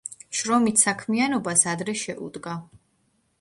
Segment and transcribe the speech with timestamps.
[0.37, 2.57] შრომით საქმიანობას ადრე შეუდგა.